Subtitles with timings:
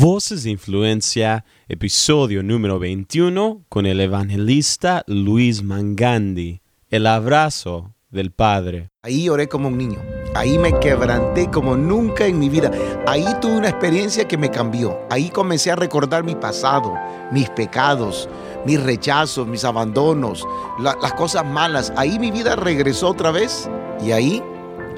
[0.00, 6.62] Voces de Influencia, episodio número 21, con el evangelista Luis Mangandi.
[6.88, 8.88] El abrazo del Padre.
[9.02, 9.98] Ahí oré como un niño.
[10.34, 12.70] Ahí me quebranté como nunca en mi vida.
[13.06, 14.98] Ahí tuve una experiencia que me cambió.
[15.10, 16.94] Ahí comencé a recordar mi pasado,
[17.30, 18.26] mis pecados,
[18.64, 20.48] mis rechazos, mis abandonos,
[20.78, 21.92] las cosas malas.
[21.94, 23.68] Ahí mi vida regresó otra vez
[24.02, 24.42] y ahí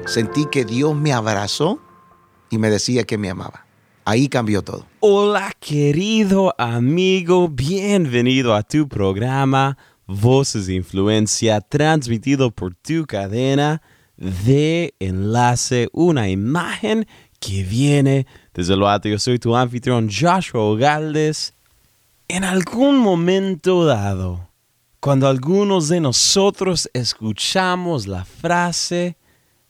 [0.05, 1.81] sentí que Dios me abrazó
[2.49, 3.65] y me decía que me amaba.
[4.05, 4.85] Ahí cambió todo.
[4.99, 13.81] Hola querido amigo, bienvenido a tu programa Voces de Influencia, transmitido por tu cadena
[14.17, 17.07] de enlace, una imagen
[17.39, 19.07] que viene desde lo alto.
[19.07, 21.53] Yo soy tu anfitrión Joshua Galdes.
[22.27, 24.49] En algún momento dado,
[24.99, 29.15] cuando algunos de nosotros escuchamos la frase,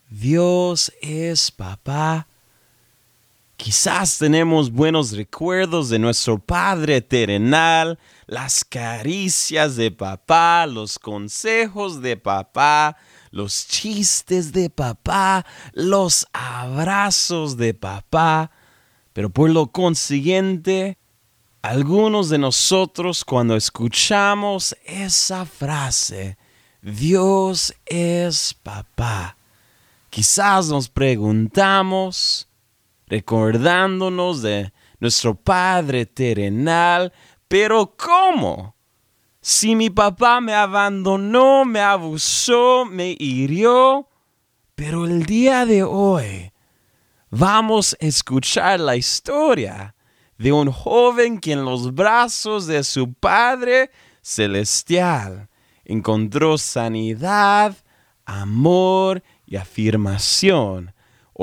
[0.10, 2.28] Dios es papá,
[3.64, 12.18] Quizás tenemos buenos recuerdos de nuestro Padre terrenal, las caricias de papá, los consejos de
[12.18, 12.98] papá,
[13.32, 18.52] los chistes de papá, los abrazos de papá.
[19.14, 20.98] Pero por lo consiguiente,
[21.62, 26.38] algunos de nosotros cuando escuchamos esa frase,
[26.82, 29.38] Dios es papá,
[30.10, 32.50] quizás nos preguntamos,
[33.14, 37.14] recordándonos de nuestro Padre terrenal,
[37.48, 38.76] pero ¿cómo?
[39.40, 44.10] Si mi papá me abandonó, me abusó, me hirió,
[44.74, 46.52] pero el día de hoy
[47.30, 49.94] vamos a escuchar la historia
[50.40, 53.92] de un joven que en los brazos de su Padre
[54.24, 55.50] celestial
[55.86, 57.76] encontró sanidad,
[58.26, 60.93] amor y afirmación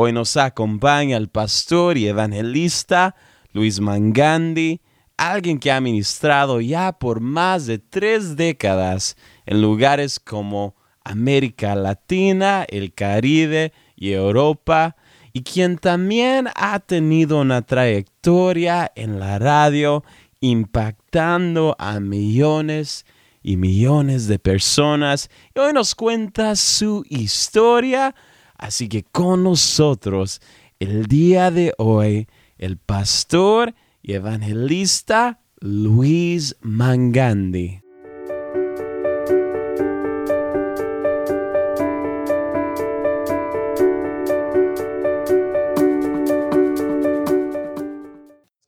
[0.02, 3.14] Hoy nos acompaña el pastor y evangelista
[3.52, 4.80] Luis Mangandi,
[5.18, 12.64] alguien que ha ministrado ya por más de tres décadas en lugares como América Latina,
[12.70, 14.96] el Caribe y Europa,
[15.34, 20.02] y quien también ha tenido una trayectoria en la radio
[20.40, 23.04] impactando a millones
[23.42, 25.28] y millones de personas.
[25.54, 28.14] Hoy nos cuenta su historia
[28.60, 30.42] Así que con nosotros
[30.80, 32.28] el día de hoy,
[32.58, 37.80] el pastor y evangelista Luis Mangandi.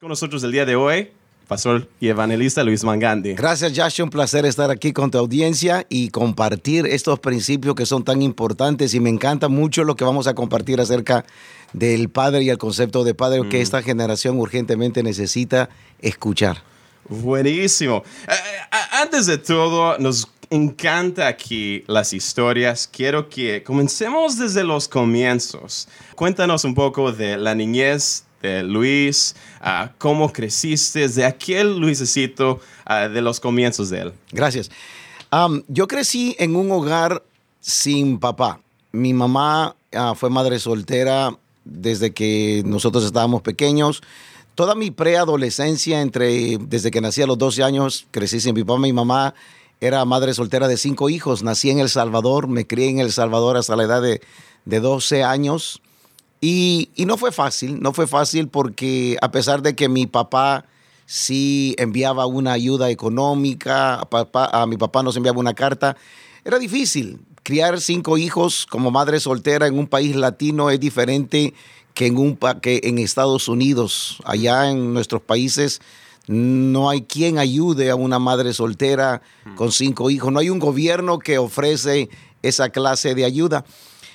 [0.01, 1.11] Con nosotros el día de hoy,
[1.53, 3.35] pastor y evangelista Luis Mangandi.
[3.35, 4.05] Gracias, Joshua.
[4.05, 8.95] Un placer estar aquí con tu audiencia y compartir estos principios que son tan importantes.
[8.95, 11.27] Y me encanta mucho lo que vamos a compartir acerca
[11.75, 13.61] del Padre y el concepto de Padre que mm.
[13.61, 15.69] esta generación urgentemente necesita
[16.01, 16.63] escuchar.
[17.07, 18.03] Buenísimo.
[18.29, 22.89] Eh, eh, antes de todo, nos encanta aquí las historias.
[22.91, 25.87] Quiero que comencemos desde los comienzos.
[26.15, 28.25] Cuéntanos un poco de la niñez
[28.65, 29.37] Luis,
[29.99, 34.13] cómo creciste de aquel Luisecito de los comienzos de él.
[34.31, 34.71] Gracias.
[35.69, 37.23] yo crecí en un hogar
[37.61, 38.61] sin papá.
[38.91, 44.03] Mi mamá ah, fue madre soltera desde que nosotros estábamos pequeños.
[44.55, 48.81] Toda mi preadolescencia, entre, desde que nací a los 12 años, crecí sin mi papá.
[48.81, 49.35] Mi mamá
[49.81, 51.43] era madre soltera de cinco hijos.
[51.43, 54.21] Nací en El Salvador, me crié en El Salvador hasta la edad de,
[54.67, 55.81] de 12 años.
[56.45, 60.67] Y, no fue fácil, no fue fácil porque a pesar de que mi papá
[61.07, 65.97] sí enviaba una ayuda económica, a, mi papá nos enviaba una carta,
[66.45, 67.21] era difícil.
[67.45, 71.55] Criar cinco hijos como madre soltera en un país latino es diferente
[71.95, 74.19] que en, un, que en Estados Unidos.
[74.25, 75.81] Allá en nuestros países
[76.27, 79.23] no hay quien ayude a una madre soltera
[79.55, 80.33] con cinco hijos.
[80.33, 82.09] No hay un gobierno que ofrece
[82.43, 83.65] esa clase de ayuda.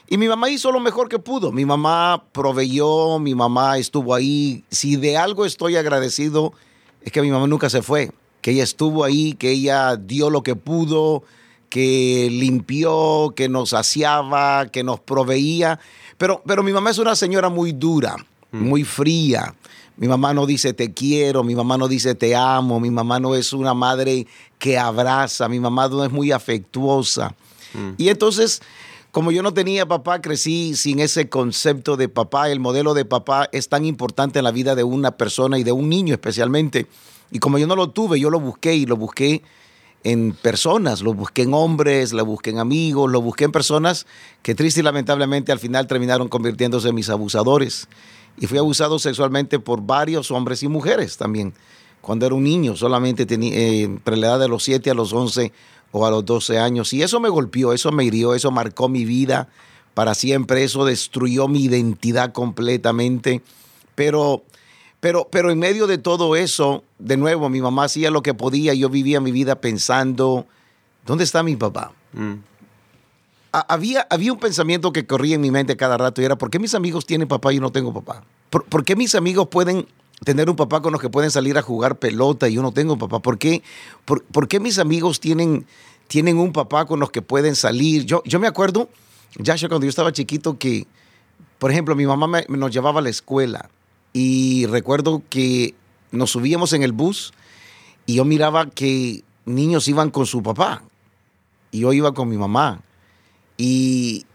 [0.09, 1.51] Y mi mamá hizo lo mejor que pudo.
[1.51, 4.63] Mi mamá proveyó, mi mamá estuvo ahí.
[4.69, 6.53] Si de algo estoy agradecido,
[7.01, 8.12] es que mi mamá nunca se fue.
[8.42, 11.24] Que ella estuvo ahí, que ella dio lo que pudo,
[11.69, 15.80] que limpió, que nos saciaba, que nos proveía.
[16.18, 18.15] Pero, pero mi mamá es una señora muy dura,
[18.51, 18.63] mm.
[18.63, 19.53] muy fría.
[19.98, 23.36] Mi mamá no dice te quiero, mi mamá no dice te amo, mi mamá no
[23.36, 24.27] es una madre
[24.60, 27.36] que abraza, mi mamá no es muy afectuosa.
[27.74, 27.94] Mm.
[27.98, 28.62] Y entonces
[29.17, 32.51] como yo no tenía papá, crecí sin ese concepto de papá.
[32.51, 35.71] El modelo de papá es tan importante en la vida de una persona y de
[35.71, 36.85] un niño especialmente.
[37.31, 39.41] Y como yo no lo tuve, yo lo busqué y lo busqué
[40.03, 44.05] en personas, lo busqué en hombres, lo busqué en amigos, lo busqué en personas
[44.43, 47.87] que triste y lamentablemente al final terminaron convirtiéndose en mis abusadores.
[48.37, 51.55] Y fui abusado sexualmente por varios hombres y mujeres también.
[52.01, 55.11] Cuando era un niño, solamente tenía, eh, entre la edad de los 7 a los
[55.11, 55.51] 11
[55.97, 56.94] o a los 12 años.
[56.94, 59.49] Y eso me golpeó, eso me hirió, eso marcó mi vida
[59.94, 63.41] para siempre, eso destruyó mi identidad completamente.
[63.95, 64.44] Pero,
[64.99, 68.75] pero, pero en medio de todo eso, de nuevo, mi mamá hacía lo que podía,
[68.75, 70.45] yo vivía mi vida pensando,
[71.05, 71.94] ¿dónde está mi papá?
[72.13, 72.35] Mm.
[73.51, 76.59] había, había un pensamiento que corría en mi mente cada rato y era, ¿por qué
[76.59, 78.23] mis amigos tienen papá y yo no tengo papá?
[78.51, 79.88] ¿Por, qué mis amigos pueden
[80.23, 82.97] tener un papá con los que pueden salir a jugar pelota y yo no tengo
[82.97, 83.19] papá?
[83.19, 83.63] ¿Por qué,
[84.05, 85.65] por, qué mis amigos tienen,
[86.07, 88.05] tienen un papá con los que pueden salir?
[88.05, 88.89] Yo, yo me acuerdo,
[89.37, 90.87] ya cuando yo estaba chiquito, que,
[91.59, 93.69] por ejemplo, mi mamá me, nos llevaba a la escuela
[94.13, 95.75] y recuerdo que
[96.11, 97.33] nos subíamos en el bus
[98.05, 100.83] y yo miraba que niños iban con su papá
[101.71, 102.81] y yo iba con mi mamá.
[103.59, 104.25] Y,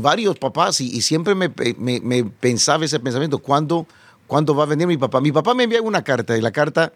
[0.00, 1.48] varios papás, y, siempre me,
[2.24, 3.86] pensaba ese pensamiento, ¿cuándo,
[4.32, 5.20] ¿cuándo va a venir mi papá?
[5.20, 6.90] Mi papá me enviaba una carta y la carta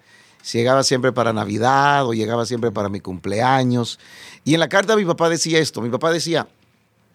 [0.55, 3.99] llegaba siempre para Navidad o llegaba siempre para mi cumpleaños.
[4.43, 6.49] Y en la carta mi papá decía esto, mi papá decía,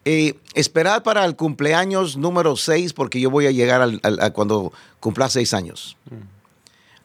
[0.04, 5.28] eh, esperad para el cumpleaños número 6 porque yo voy a llegar a cuando cumpla
[5.28, 5.96] 6 años.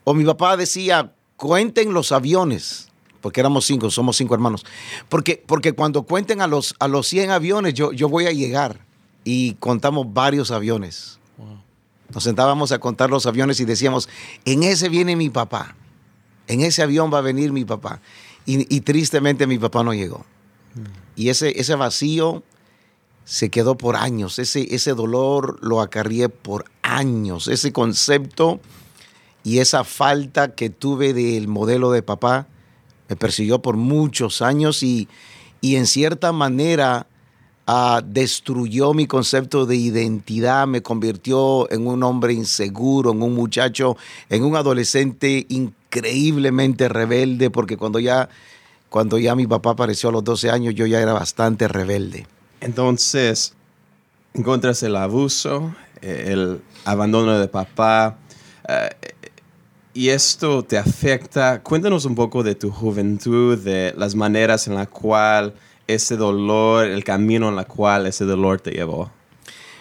[0.04, 2.90] O mi papá decía, cuenten los aviones,
[3.22, 4.64] porque éramos cinco, somos cinco hermanos.
[5.10, 8.86] Porque, porque cuando cuenten a los, a los 100 aviones, yo, yo voy a llegar.
[9.24, 11.18] Y contamos varios aviones.
[12.14, 14.10] Nos sentábamos a contar los aviones y decíamos,
[14.46, 15.76] en ese viene mi papá.
[16.48, 18.02] En ese avión va a venir mi papá.
[18.46, 20.26] Y, tristemente mi papá no llegó.
[21.18, 22.44] Y ese, ese vacío
[23.26, 24.40] se quedó por años.
[24.40, 27.50] Ese, ese dolor lo acarrié por años.
[27.50, 28.62] Ese concepto
[29.44, 32.48] y esa falta que tuve del modelo de papá
[33.08, 35.08] me persiguió por muchos años y,
[35.62, 37.08] en cierta manera
[37.68, 43.98] ah, destruyó mi concepto de identidad, me convirtió en un hombre inseguro, en un muchacho,
[44.30, 48.30] en un adolescente increíblemente rebelde, porque cuando ya,
[48.90, 52.26] cuando ya mi papá apareció a los 12 años yo ya era bastante rebelde.
[52.62, 53.54] Entonces,
[54.34, 58.18] encuentras el abuso, eh, el abandono de papá,
[58.68, 58.90] eh,
[59.94, 61.64] y esto te afecta.
[61.64, 65.56] Cuéntanos un poco de tu juventud, de las maneras en las cual
[65.88, 69.12] ese dolor, el camino en la cual ese dolor te llevó.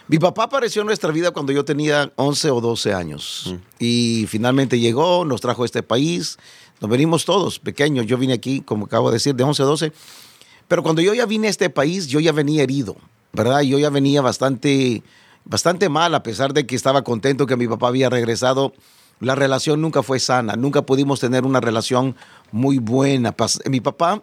[0.09, 4.79] Mi papá apareció en nuestra vida cuando yo tenía 11 o 12 años y finalmente
[4.79, 6.39] llegó, nos trajo a este país,
[6.81, 9.93] nos venimos todos pequeños, yo vine aquí, como acabo de decir, de 11 a 12
[10.69, 12.97] pero cuando yo ya vine a este país, yo ya venía herido,
[13.33, 13.61] ¿verdad?
[13.61, 15.03] Yo ya venía bastante,
[15.45, 18.73] bastante mal, a pesar de que estaba contento que mi papá había regresado.
[19.21, 22.17] La relación nunca fue sana, nunca pudimos tener una relación
[22.51, 23.35] muy buena.
[23.67, 24.23] Mi papá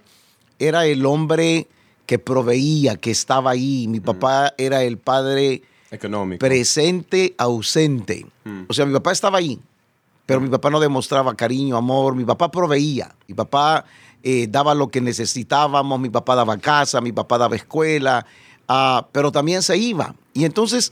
[0.67, 1.67] era el hombre
[2.05, 3.87] que proveía, que estaba ahí.
[3.87, 4.03] Mi mm.
[4.03, 6.39] papá era el padre Económico.
[6.39, 8.25] presente, ausente.
[8.43, 8.63] Mm.
[8.67, 9.59] O sea, mi papá estaba ahí,
[10.25, 12.15] pero mi papá no demostraba cariño, amor.
[12.15, 13.15] Mi papá proveía.
[13.27, 13.85] Mi papá
[14.21, 18.25] eh, daba lo que necesitábamos, mi papá daba casa, mi papá daba escuela,
[18.67, 20.15] ah, pero también se iba.
[20.33, 20.91] Y entonces,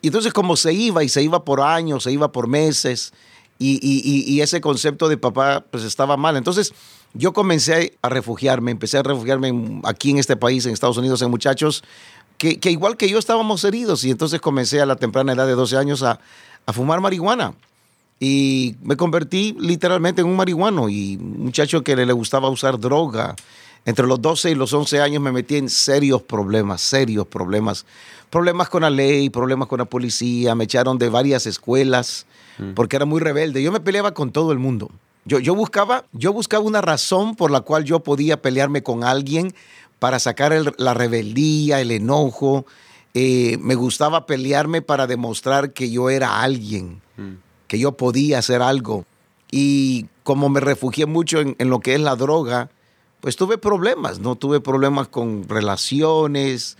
[0.00, 3.12] y entonces como se iba y se iba por años, se iba por meses,
[3.58, 6.36] y, ese concepto de papá pues estaba mal.
[6.36, 6.72] Entonces
[7.18, 11.30] yo comencé a refugiarme, empecé a refugiarme aquí en este país, en Estados Unidos, en
[11.30, 11.82] muchachos
[12.38, 15.76] que, igual que yo estábamos heridos y entonces comencé a la temprana edad de 12
[15.76, 16.20] años a,
[16.64, 17.54] a fumar marihuana.
[18.20, 23.34] Y me convertí literalmente en un marihuano y un muchacho que le, gustaba usar droga.
[23.84, 27.84] Entre los 12 y los 11 años me metí en serios problemas, serios problemas.
[28.30, 32.26] Problemas con la ley, problemas con la policía, me echaron de varias escuelas
[32.58, 32.74] mm.
[32.74, 33.62] porque era muy rebelde.
[33.62, 34.90] Yo me peleaba con todo el mundo.
[35.28, 39.54] Yo, yo, buscaba, yo buscaba una razón por la cual yo podía pelearme con alguien
[39.98, 42.66] para sacar la rebeldía, el enojo.
[43.14, 47.00] Eh, me gustaba pelearme para demostrar que yo era alguien.
[47.16, 49.04] Mm que yo podía hacer algo.
[49.52, 52.70] Y como me refugié mucho en, lo que es la droga,
[53.20, 54.34] pues tuve problemas, ¿no?
[54.34, 56.76] Tuve problemas con relaciones.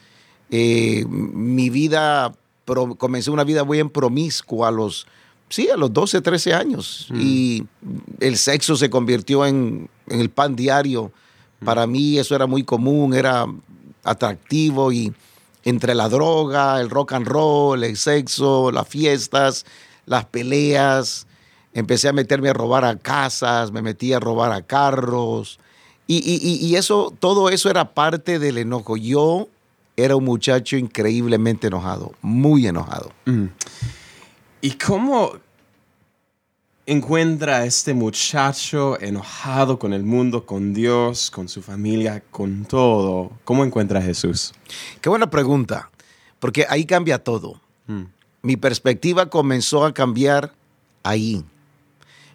[0.51, 2.35] Eh, mi vida,
[2.99, 5.07] comencé una vida muy en promiscua a los,
[5.49, 7.07] sí, a los 12, 13 años.
[7.11, 7.21] Mm.
[7.21, 7.67] Y
[8.21, 11.13] el sexo se convirtió en, en, el pan diario.
[11.61, 11.65] Mm.
[11.65, 13.47] Para mí eso era muy común, era
[14.05, 15.13] atractivo y
[15.65, 19.67] entre la droga, el rock and roll, el sexo, las fiestas,
[20.07, 21.27] las peleas,
[21.75, 25.59] empecé a meterme a robar a casas, me metí a robar a carros.
[26.11, 28.97] Y, eso, todo eso era parte del enojo.
[28.97, 29.49] Yo
[29.95, 33.13] era un muchacho increíblemente enojado, muy enojado.
[33.27, 33.49] Mm.
[34.61, 35.33] ¿Y cómo
[36.89, 43.31] encuentra a este muchacho enojado con el mundo, con Dios, con su familia, con todo.
[43.45, 44.55] ¿Cómo encuentra a Jesús?
[45.03, 45.91] Qué buena pregunta,
[46.39, 47.61] porque ahí cambia todo.
[47.89, 48.05] Mm.
[48.41, 50.55] Mi perspectiva comenzó a cambiar
[51.03, 51.45] ahí.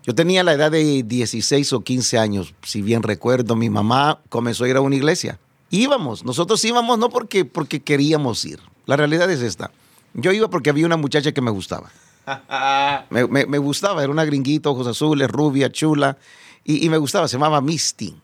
[0.04, 4.66] Yo tenía la edad de 16 o 15 años, si bien recuerdo, mi mamá comenzó
[4.66, 5.40] a ir a una iglesia.
[5.72, 8.60] Íbamos, nosotros íbamos no porque, porque queríamos ir.
[8.86, 9.72] La realidad es esta.
[10.14, 11.90] Yo iba porque había una muchacha que me gustaba.
[13.10, 16.18] Me, me- me gustaba, era una gringuita, ojos azules, rubia, chula,
[16.64, 18.16] y, y me gustaba, se llamaba Misty.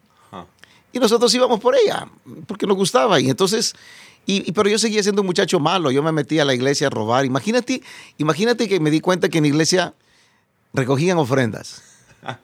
[0.91, 2.07] Y nosotros íbamos por ella,
[2.47, 3.19] porque nos gustaba.
[3.19, 3.75] Y entonces,
[4.25, 6.87] y, y- pero yo seguía siendo un muchacho malo, yo me metía a la iglesia
[6.87, 7.25] a robar.
[7.25, 7.81] Imagínate,
[8.17, 9.93] imagínate que me di cuenta que en la iglesia
[10.73, 11.81] recogían ofrendas.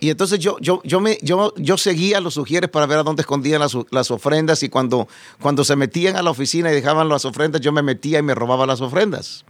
[0.00, 3.02] Y entonces yo, yo, yo, me, yo, yo seguía a los sugieres para ver a
[3.04, 5.08] dónde escondían las, las ofrendas y cuando,
[5.40, 8.34] cuando se metían a la oficina y dejaban las ofrendas, yo me metía y me
[8.34, 9.46] robaba las ofrendas.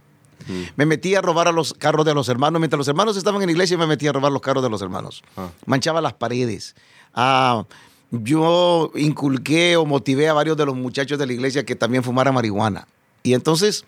[0.75, 2.59] Me metía a robar a los carros de los hermanos.
[2.59, 4.81] Mientras los hermanos estaban en la iglesia, me metía a robar los carros de los
[4.81, 5.23] hermanos.
[5.37, 5.49] Ah.
[5.65, 6.75] Manchaba las paredes.
[7.13, 7.65] Ah,
[8.11, 12.33] yo inculqué o motivé a varios de los muchachos de la iglesia que también fumaran
[12.33, 12.87] marihuana.
[13.23, 13.85] Y entonces,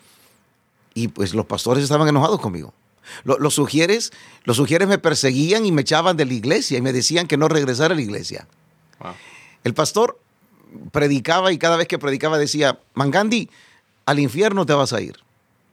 [0.94, 2.74] y pues los pastores estaban enojados conmigo.
[3.24, 4.12] Lo- Los, sugieres,
[4.44, 7.48] los sugieres me perseguían y me echaban de la iglesia y me decían que no
[7.48, 8.48] regresara a la iglesia.
[9.00, 9.13] Wow.
[9.63, 10.20] El pastor
[10.92, 13.50] predicaba y cada vez que predicaba decía, Mangandi,
[14.06, 15.16] al infierno te vas a ir.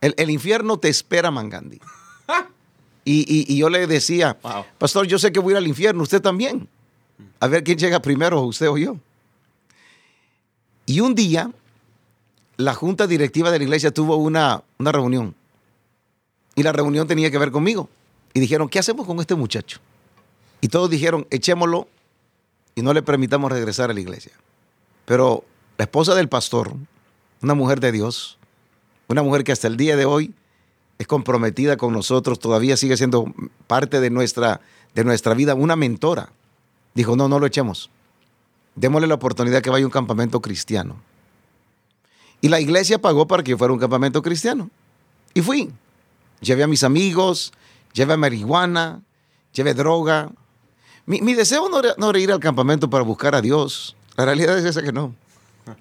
[0.05, 1.81] El, el infierno te espera, Mangandi.
[3.07, 4.65] Y, y- y yo le decía, Wow.
[4.79, 6.69] pastor, yo sé que voy a ir al infierno, usted también.
[7.41, 8.97] A ver quién llega primero, usted o yo.
[10.87, 11.51] Y un día,
[12.57, 15.35] la junta directiva de la iglesia tuvo una, una reunión.
[16.55, 17.89] Y la reunión tenía que ver conmigo.
[18.33, 19.79] Y dijeron, ¿qué hacemos con este muchacho?
[20.61, 21.89] Y todos dijeron, echémoslo
[22.75, 24.33] y no le permitamos regresar a la iglesia.
[25.05, 25.45] Pero
[25.79, 26.73] la esposa del pastor,
[27.43, 28.39] una mujer de Dios,
[29.09, 30.35] una mujer que hasta el día de hoy
[30.99, 33.33] es comprometida con nosotros, todavía sigue siendo
[33.67, 34.61] parte de nuestra,
[34.95, 36.31] de nuestra vida, una mentora,
[36.95, 37.91] dijo, no, no lo echemos.
[38.77, 40.97] Démosle la oportunidad que vaya a un campamento cristiano.
[42.41, 44.71] Y la iglesia pagó para que fuera a un campamento cristiano.
[45.33, 45.71] Y fui.
[46.41, 47.53] Llevé a mis amigos,
[47.93, 49.01] llevé marihuana,
[49.53, 50.31] llevé droga.
[51.07, 53.97] Mi, mi deseo no era, ir al campamento para buscar a Dios.
[54.17, 54.93] La realidad es esa que.
[54.93, 55.15] No,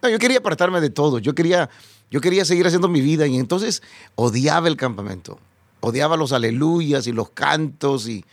[0.02, 1.20] yo quería apartarme de todo.
[1.20, 1.70] Yo quería,
[2.14, 3.82] yo quería seguir haciendo mi vida y entonces
[4.14, 5.40] odiaba el campamento.
[5.80, 8.24] Odiaba los aleluyas y los cantos y,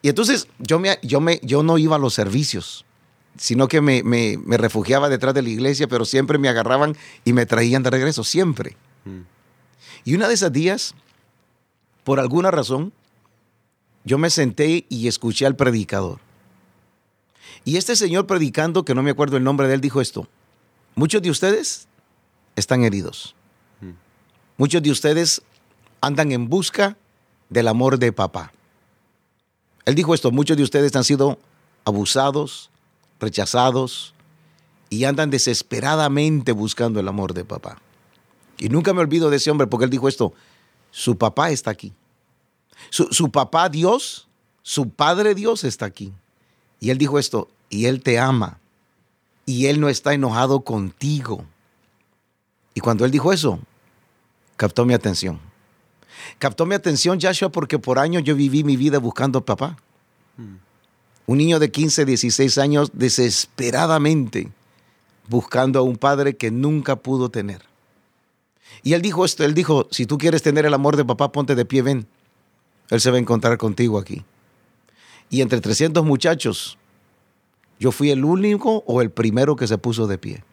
[0.00, 2.84] y entonces yo, me, yo, me, yo no iba a los servicios,
[3.36, 7.32] sino que me, me, me refugiaba detrás de la iglesia, pero siempre me agarraban y
[7.32, 8.76] me traían de regreso, siempre.
[9.04, 9.22] Mm.
[10.04, 10.94] Y una de esas días,
[12.04, 12.92] por alguna razón,
[14.04, 16.20] yo me senté y escuché al predicador.
[17.64, 20.28] Y este señor predicando, que no me acuerdo el nombre de él, dijo esto.
[20.94, 21.88] Muchos de ustedes
[22.56, 23.34] están heridos.
[24.56, 25.42] Muchos de ustedes
[26.00, 26.96] andan en busca
[27.50, 28.52] del amor de papá.
[29.84, 31.38] Él dijo esto, muchos de ustedes han sido
[31.84, 32.70] abusados,
[33.20, 34.14] rechazados
[34.90, 37.80] y andan desesperadamente buscando el amor de papá.
[38.58, 40.32] Y nunca me olvido de ese hombre porque él dijo esto,
[40.90, 41.92] su papá está aquí.
[42.90, 44.28] Su, papá Dios,
[44.62, 46.12] su padre Dios está aquí.
[46.80, 48.60] Y él dijo esto, y él te ama.
[49.44, 51.44] Y él no está enojado contigo.
[52.76, 53.58] Y cuando él dijo eso,
[54.58, 55.40] captó mi atención.
[56.38, 59.78] Captó mi atención Joshua porque por años yo viví mi vida buscando a papá.
[61.24, 64.52] Un niño de 15, 16 años desesperadamente
[65.26, 67.62] buscando a un padre que nunca pudo tener.
[68.82, 71.54] Y él dijo esto, él dijo, si tú quieres tener el amor de papá, ponte
[71.54, 72.06] de pie, ven.
[72.90, 74.22] Él se va a encontrar contigo aquí.
[75.30, 76.76] Y entre 300 muchachos,
[77.80, 80.44] yo fui el único o el primero que se puso de pie.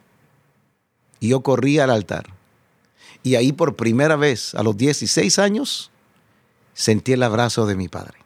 [1.23, 2.25] Y yo corrí al altar.
[3.23, 5.89] Y ahí por primera vez, a los 16 años,
[6.73, 8.17] sentí el abrazo de mi padre.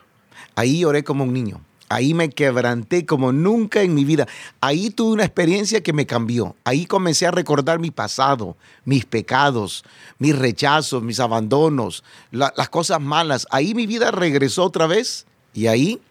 [0.55, 1.61] Ahí lloré como un niño.
[1.89, 4.27] Ahí me quebranté como nunca en mi vida.
[4.61, 6.55] Ahí tuve una experiencia que me cambió.
[6.63, 9.83] Ahí comencé a recordar mi pasado, mis pecados,
[10.17, 13.45] mis rechazos, mis abandonos, la- las cosas malas.
[13.51, 16.01] Ahí mi vida regresó otra vez y ahí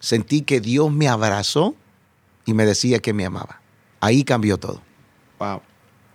[0.00, 1.74] sentí que Dios me abrazó
[2.46, 3.60] y me decía que me amaba.
[4.00, 4.80] Ahí cambió todo.
[5.38, 5.60] Wow.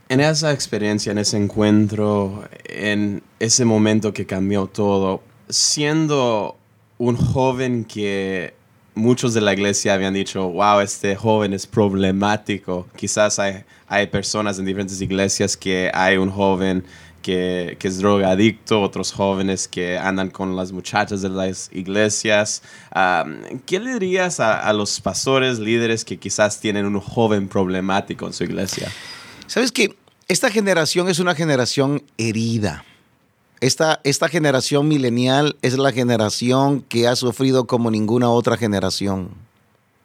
[0.08, 6.58] En esa experiencia, en ese encuentro, en ese momento que cambió todo, siendo
[7.00, 8.54] un joven que
[8.94, 12.88] muchos de la iglesia habían dicho, wow, este joven es problemático.
[12.96, 16.86] Quizás hay, hay personas en diferentes iglesias que hay un joven
[17.24, 22.62] que, que es drogadicto, otros jóvenes que andan con las muchachas de las iglesias.
[23.66, 28.34] ¿Qué le dirías a, a los pastores, líderes que quizás tienen un joven problemático en
[28.34, 28.92] su iglesia?
[29.48, 29.96] ¿Sabes que
[30.28, 32.84] Esta generación es una generación herida.
[33.62, 39.30] esta, esta generación milenial es la generación que ha sufrido como ninguna otra generación.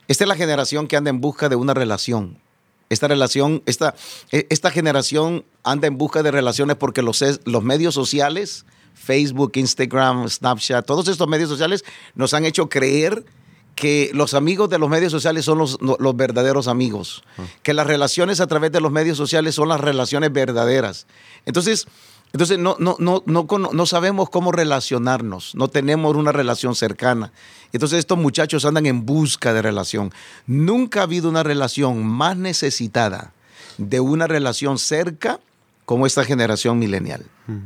[0.08, 2.36] Esta es la generación que anda en busca de una relación.
[2.90, 3.94] Esta relación, esta,
[4.30, 10.28] e, esta generación anda en busca de relaciones porque los, los medios sociales, Facebook, Instagram,
[10.28, 11.82] Snapchat, todos estos medios sociales
[12.14, 13.24] nos han hecho creer
[13.80, 17.44] que los amigos de los medios sociales son los, los verdaderos amigos, ah.
[17.62, 21.06] que las relaciones a través de los medios sociales son las relaciones verdaderas.
[21.46, 21.86] Entonces,
[22.34, 27.32] entonces no, no, no, no, no sabemos cómo relacionarnos, no tenemos una relación cercana.
[27.72, 30.12] Entonces estos muchachos andan en busca de relación.
[30.46, 33.32] Nunca ha habido una relación más necesitada
[33.78, 35.40] de una relación cerca
[35.86, 37.24] como esta generación milenial.
[37.46, 37.60] Mm.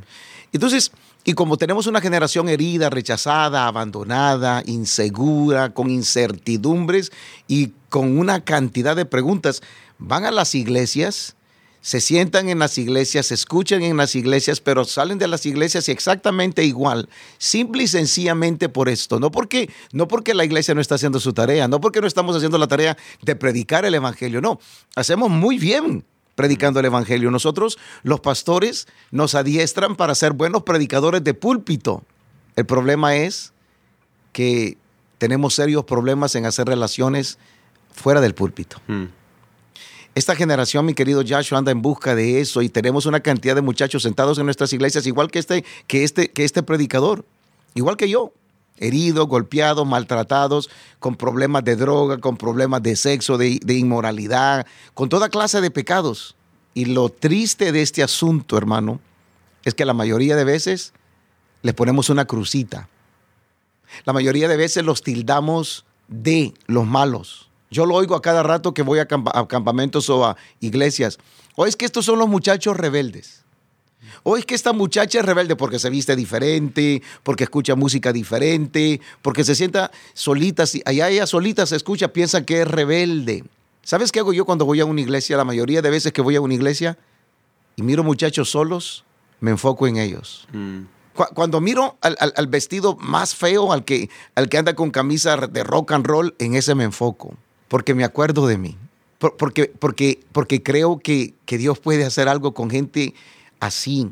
[0.53, 0.93] Entonces,
[1.25, 7.13] y como tenemos una generación herida, rechazada, abandonada, insegura, con incertidumbres
[7.49, 9.63] y con una cantidad de preguntas,
[9.99, 11.37] van a las iglesias,
[11.81, 15.89] se sientan en las iglesias, se escuchan en las iglesias, pero salen de las iglesias
[15.89, 20.97] exactamente igual, simple y sencillamente por esto, no porque no porque la iglesia no está
[20.97, 24.59] haciendo su tarea, no porque no estamos haciendo la tarea de predicar el evangelio, no,
[24.95, 26.05] hacemos muy bien
[26.35, 27.31] predicando el Evangelio.
[27.31, 32.03] Nosotros, los pastores, nos adiestran para ser buenos predicadores de púlpito.
[32.57, 33.53] El problema es
[34.33, 34.77] que
[35.19, 37.39] tenemos serios problemas en hacer relaciones
[37.93, 38.81] fuera del púlpito.
[38.87, 39.07] Hmm.
[40.15, 43.63] Esta generación, mi querido Joshua, anda en busca de eso y tenemos una cantidad de
[43.63, 47.25] muchachos sentados en nuestras iglesias, igual que este, que este, que este predicador,
[47.75, 48.33] igual que yo
[48.79, 55.29] heridos, golpeados, maltratados, con problemas de droga, con problemas de sexo, de, inmoralidad, con toda
[55.29, 56.37] clase de pecados.
[56.75, 59.01] Y lo triste de este asunto, hermano,
[59.65, 60.93] es que la mayoría de veces
[61.63, 62.89] les ponemos una crucita.
[64.05, 67.49] La mayoría de veces los tildamos de los malos.
[67.71, 71.19] Yo lo oigo a cada rato que voy a, campamentos o a iglesias.
[71.55, 73.44] O es que estos son los muchachos rebeldes.
[74.23, 79.01] O es que esta muchacha es rebelde porque se viste diferente, porque escucha música diferente,
[79.23, 80.65] porque se sienta solita.
[80.85, 83.45] Allá ella solita se escucha, piensa que es rebelde.
[83.83, 85.37] ¿Sabes qué hago yo cuando voy a una iglesia?
[85.37, 86.97] La mayoría de veces que voy a una iglesia
[87.77, 89.05] y miro muchachos solos,
[89.41, 90.49] me enfoco en ellos.
[90.53, 90.83] Mm.
[91.35, 95.93] Cuando miro al, vestido más feo, al que, al que anda con camisa de rock
[95.93, 97.37] and roll, en ese me enfoco,
[97.69, 98.77] porque me acuerdo de mí.
[99.19, 103.15] porque, porque, porque creo que, que Dios puede hacer algo con gente
[103.65, 104.11] así.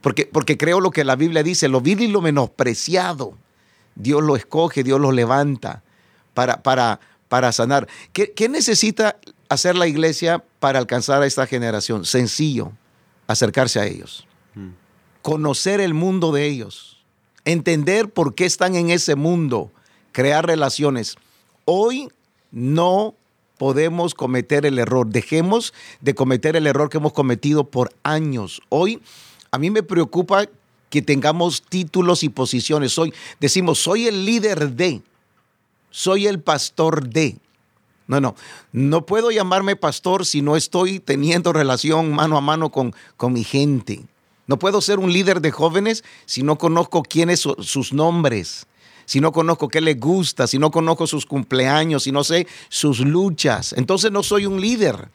[0.00, 3.34] Porque, porque creo lo que la Biblia dice, lo vil y lo menospreciado.
[3.94, 5.82] Dios lo escoge, Dios lo levanta
[6.34, 7.88] para, para, para sanar.
[8.12, 9.16] ¿Qué, ¿Qué, necesita
[9.48, 12.04] hacer la iglesia para alcanzar a esta generación?
[12.04, 12.72] Sencillo,
[13.26, 14.26] acercarse a ellos.
[14.54, 14.70] Hmm.
[15.22, 17.04] Conocer el mundo de ellos.
[17.44, 19.72] Entender por qué están en ese mundo.
[20.12, 21.16] Crear relaciones.
[21.64, 22.08] Hoy
[22.52, 23.14] no
[23.58, 25.06] podemos cometer el error.
[25.06, 28.62] Dejemos de cometer el error que hemos cometido por años.
[28.68, 29.00] Hoy
[29.50, 30.46] a mí me preocupa
[30.88, 32.96] que tengamos títulos y posiciones.
[32.98, 35.02] Hoy decimos, soy el líder de,
[35.90, 37.36] soy el pastor de.
[38.06, 38.34] No, no,
[38.72, 43.44] no puedo llamarme pastor si no estoy teniendo relación mano a mano con, con mi
[43.44, 44.00] gente.
[44.46, 48.66] No puedo ser un líder de jóvenes si no conozco quiénes son sus nombres
[49.08, 53.00] si no conozco qué le gusta, si no conozco sus cumpleaños, si no sé sus
[53.00, 53.72] luchas.
[53.72, 55.08] Entonces no soy un líder.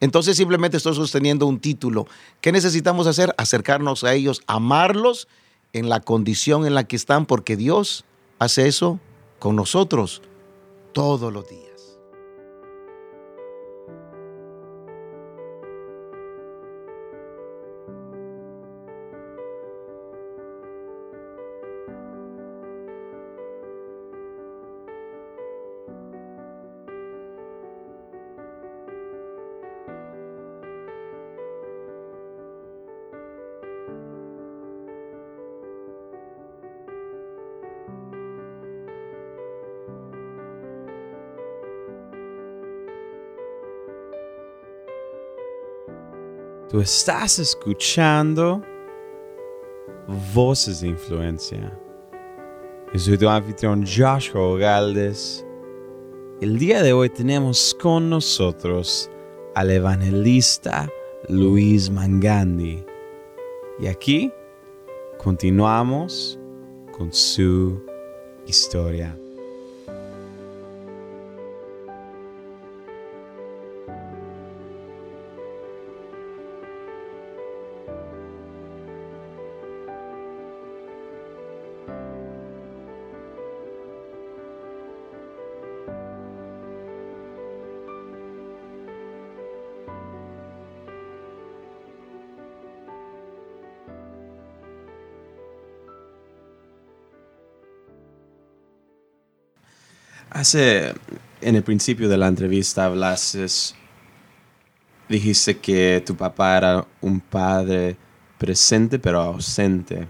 [0.00, 2.08] Entonces simplemente estoy sosteniendo un título.
[2.40, 3.32] ¿Qué necesitamos hacer?
[3.38, 5.28] Acercarnos a ellos, amarlos
[5.72, 8.04] en la condición en la que están, porque Dios
[8.40, 8.98] hace eso
[9.38, 10.22] con nosotros
[10.92, 11.65] todos los días.
[46.68, 48.60] Tú estás escuchando
[50.34, 51.78] Voces de Influencia.
[52.92, 55.46] Yo soy tu anfitrión Joshua Galdes.
[56.40, 59.08] El día de hoy tenemos con nosotros
[59.54, 60.90] al evangelista
[61.28, 62.84] Luis Mangandi.
[63.78, 64.32] Y aquí
[65.18, 66.36] continuamos
[66.98, 67.80] con su
[68.44, 69.16] historia.
[100.54, 103.46] En el principio de la entrevista, hablaste,
[105.08, 107.96] dijiste que tu papá era un padre
[108.38, 110.08] presente pero ausente.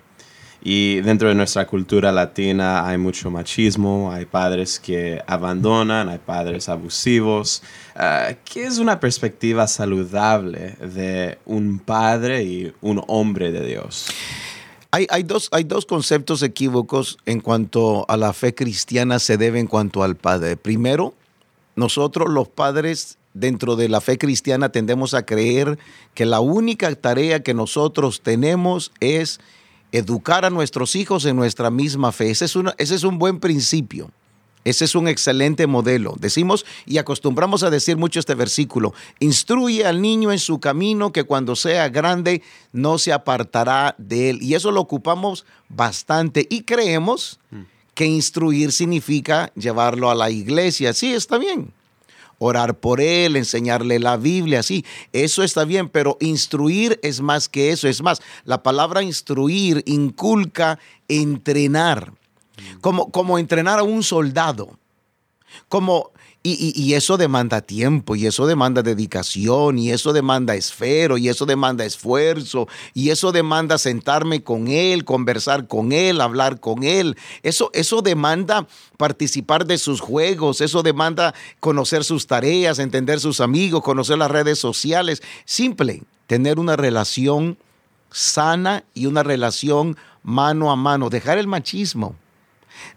[0.63, 6.69] Y dentro de nuestra cultura latina hay mucho machismo, hay padres que abandonan, hay padres
[6.69, 7.63] abusivos.
[7.95, 14.09] Ah, ¿Qué es una perspectiva saludable de un padre y un hombre de Dios?
[14.91, 19.59] Hay, hay, dos, hay dos conceptos equívocos en cuanto a la fe cristiana se debe
[19.59, 20.57] en cuanto al padre.
[20.57, 21.15] Primero,
[21.75, 25.79] nosotros los padres dentro de la fe cristiana tendemos a creer
[26.15, 29.41] que la única tarea que nosotros tenemos es
[29.93, 32.31] educar a nuestros hijos en nuestra misma fe.
[32.31, 34.11] Ese es, ese es un buen principio.
[34.67, 36.17] Ese es un excelente modelo.
[36.19, 38.95] Decimos y acostumbramos a decir mucho este versículo.
[39.21, 44.43] Instruye al niño en su camino que cuando sea grande no se apartará de él.
[44.43, 47.39] Y eso lo ocupamos bastante y creemos
[47.95, 50.93] que instruir significa llevarlo a la iglesia.
[50.95, 51.73] Sí, está bien
[52.39, 57.71] orar por él, enseñarle la Biblia, sí, eso está bien, pero instruir es más que
[57.71, 62.13] eso, es más, la palabra instruir inculca entrenar,
[62.81, 64.79] como, como entrenar a un soldado,
[65.69, 66.13] como
[66.49, 71.85] y, eso demanda tiempo, y eso demanda dedicación, y eso demanda esfero, y eso demanda
[71.85, 77.17] esfuerzo, y eso demanda sentarme con él, conversar con él, hablar con él.
[77.43, 83.83] Eso, eso demanda participar de sus juegos, eso demanda conocer sus tareas, entender sus amigos,
[83.83, 85.23] conocer las redes sociales.
[85.47, 87.59] Simple, tener una relación
[88.13, 92.15] sana y una relación mano a mano, dejar el machismo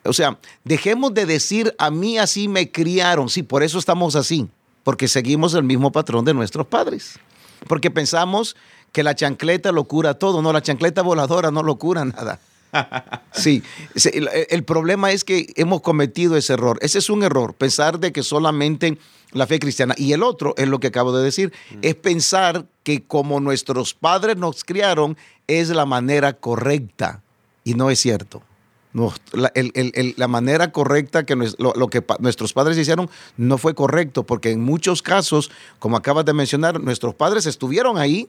[0.04, 3.30] o sea, dejemos de decir a mí así me criaron.
[3.30, 4.48] Sí, por eso estamos así,
[4.84, 7.20] porque seguimos el mismo patrón de nuestros padres.
[7.68, 8.56] Porque pensamos
[8.92, 10.42] que la chancleta lo cura todo.
[10.42, 12.40] No, la chancleta voladora no lo cura nada.
[13.32, 13.64] Sí,
[13.96, 16.78] el, problema es que hemos cometido ese error.
[16.82, 19.00] Ese es un error, pensar de que solamente
[19.32, 19.96] la fe cristiana.
[19.98, 21.78] Y el otro es lo que acabo de decir, mm.
[21.82, 27.24] es pensar que como nuestros padres nos criaron es la manera correcta.
[27.64, 28.44] Y no es cierto
[28.94, 35.02] la, manera correcta que, lo, que nuestros padres hicieron no fue correcto, porque en muchos
[35.02, 38.28] casos, como acabas de mencionar, nuestros padres estuvieron ahí,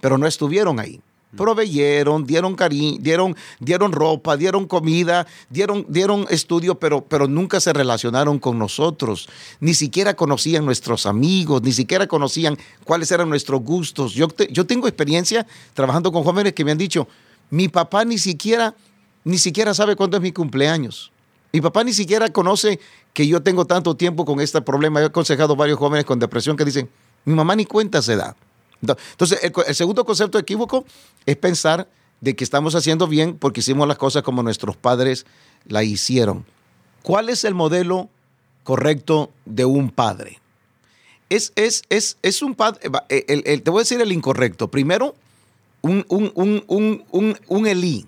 [0.00, 1.00] pero no estuvieron ahí.
[1.32, 1.36] Mm.
[1.36, 7.74] Proveyeron, dieron cariño, dieron, dieron ropa, dieron comida, dieron, dieron estudio, pero, pero nunca se
[7.74, 9.28] relacionaron con nosotros.
[9.60, 14.14] Ni siquiera conocían nuestros amigos, ni siquiera conocían cuáles eran nuestros gustos.
[14.14, 17.06] Yo, yo tengo experiencia trabajando con jóvenes que me han dicho,
[17.50, 18.74] mi papá ni siquiera
[19.24, 21.12] ni siquiera sabe cuándo es mi cumpleaños.
[21.52, 22.80] Mi papá ni siquiera conoce
[23.12, 25.00] que yo tengo tanto tiempo con este problema.
[25.00, 26.88] He aconsejado a varios jóvenes con depresión que dicen,
[27.24, 28.34] mi mamá ni cuenta se da.
[28.80, 30.84] Entonces, el, segundo concepto equívoco
[31.26, 31.86] es pensar
[32.20, 35.26] de que estamos haciendo bien porque hicimos las cosas como nuestros padres
[35.66, 36.44] la hicieron.
[37.02, 38.08] ¿Cuál es el modelo
[38.64, 40.40] correcto de un padre?
[41.28, 44.68] Es, es, es, es un padre, te voy a decir el incorrecto.
[44.68, 45.14] Primero,
[45.80, 46.64] un, un, un,
[47.10, 48.06] un, un Elí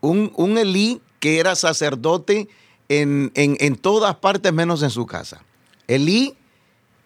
[0.00, 2.48] un, Elí que era sacerdote
[2.88, 5.42] en, todas partes menos en su casa.
[5.86, 6.34] Elí,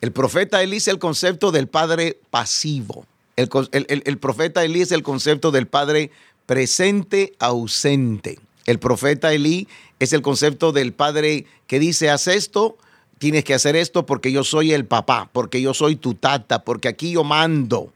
[0.00, 3.07] el profeta Elí es el concepto del padre pasivo.
[3.37, 6.11] El, el, profeta Elí es el concepto del padre
[6.46, 8.38] presente, ausente.
[8.66, 12.78] El profeta Elí es el concepto del padre que dice, haz esto,
[13.18, 16.88] tienes que hacer esto porque yo soy el papá, porque yo soy tu tata, porque
[16.88, 17.92] aquí yo mando.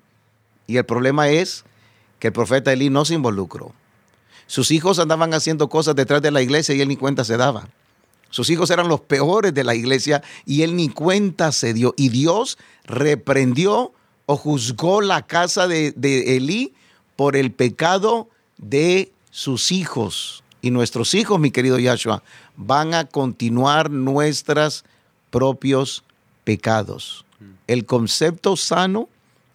[0.67, 1.65] Y el problema es
[2.19, 3.73] que el profeta Elí no se involucró.
[4.49, 7.69] Sus hijos andaban haciendo cosas detrás de la iglesia y él ni cuenta se daba.
[8.31, 11.95] Sus hijos eran los peores de la iglesia y él ni cuenta se dio.
[11.97, 13.93] Y Dios reprendió
[14.27, 16.73] o juzgó la casa de, de Elí
[17.15, 20.43] por el pecado de sus hijos.
[20.63, 22.23] Y nuestros hijos, mi querido Yahshua,
[22.57, 24.85] van a continuar nuestros
[25.31, 26.05] propios
[26.45, 27.27] pecados.
[27.67, 29.11] El concepto sano,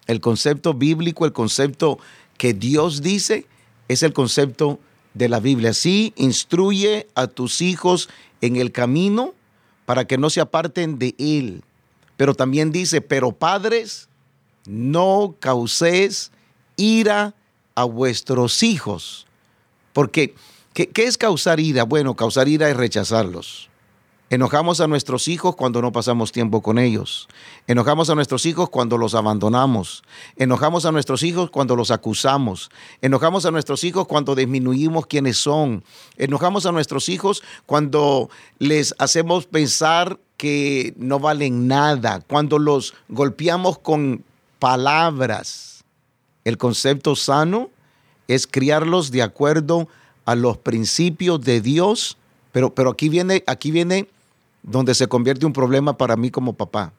[0.06, 1.98] el concepto bíblico, el concepto
[2.38, 3.46] que Dios dice,
[3.88, 4.78] es el concepto
[5.14, 5.72] de la Biblia.
[5.72, 8.08] Sí, instruye a tus hijos
[8.40, 9.34] en el camino
[9.86, 11.62] para que no se aparten de él.
[12.16, 14.08] Pero también dice, pero padres,
[14.66, 16.30] no causéis
[16.76, 17.34] ira
[17.74, 19.26] a vuestros hijos.
[19.92, 20.34] Porque,
[20.72, 21.84] ¿qué, ¿qué, es causar ira?
[21.84, 23.68] Bueno, causar ira es rechazarlos.
[24.30, 27.28] Enojamos a nuestros hijos cuando no pasamos tiempo con ellos.
[27.66, 30.02] Enojamos a nuestros hijos cuando los abandonamos.
[30.36, 32.70] Enojamos a nuestros hijos cuando los acusamos.
[33.02, 35.84] Enojamos a nuestros hijos cuando disminuimos quiénes son.
[36.16, 43.78] Enojamos a nuestros hijos cuando les hacemos pensar que no valen nada, cuando los golpeamos
[43.78, 44.24] con
[44.58, 45.84] palabras.
[46.44, 47.68] El concepto sano
[48.26, 49.86] es criarlos de acuerdo
[50.24, 52.16] a los principios de Dios,
[52.52, 54.08] pero, pero aquí viene, aquí viene
[54.64, 56.92] donde se convierte un problema para mí como papá.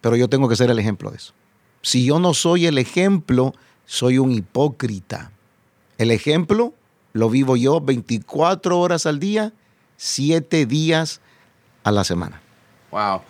[0.00, 1.32] Pero yo tengo que ser el ejemplo de eso.
[1.80, 3.54] Si yo no soy el ejemplo,
[3.86, 5.30] soy un hipócrita.
[5.98, 6.74] El ejemplo
[7.12, 9.52] lo vivo yo 24 horas al día,
[9.96, 11.20] 7 días
[11.84, 12.40] a la semana.
[12.90, 13.22] Wow.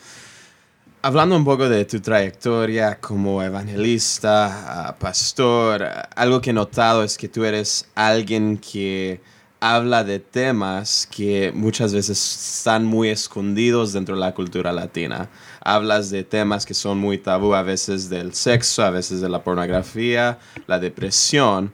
[1.02, 7.18] Hablando un poco de tu trayectoria como evangelista, ah, pastor, algo que he notado es
[7.18, 9.20] que tú eres alguien que
[9.62, 12.18] habla de temas que muchas veces
[12.56, 15.30] están muy escondidos dentro de la cultura latina.
[15.60, 19.44] Hablas de temas que son muy tabú, a veces del sexo, a veces de la
[19.44, 21.72] pornografía, la depresión,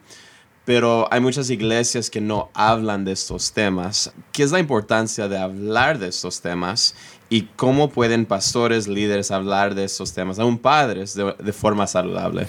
[0.66, 4.12] pero hay muchas iglesias que no hablan de estos temas.
[4.32, 6.94] ¿Qué es la importancia de hablar de estos temas
[7.30, 12.48] y cómo pueden pastores, líderes hablar de estos temas, aún padres, de, de forma saludable?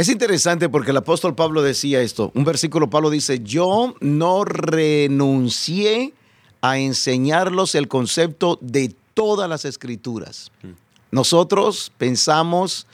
[0.00, 2.32] Es interesante porque el apóstol Pablo decía esto.
[2.34, 6.14] Un versículo Pablo dice, yo no renuncié
[6.62, 10.52] a enseñarlos el concepto de todas las escrituras.
[11.10, 12.86] Nosotros pensamos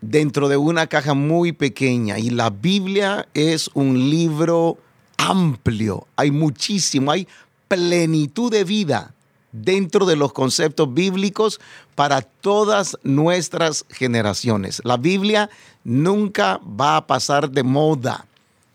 [0.00, 4.78] dentro de una caja muy pequeña y la Biblia es un libro
[5.18, 7.28] amplio, hay muchísimo, hay
[7.68, 9.12] plenitud de vida
[9.52, 11.60] dentro de los conceptos bíblicos
[11.94, 14.80] para todas nuestras generaciones.
[14.84, 15.50] La Biblia
[15.84, 18.26] nunca va a pasar de moda.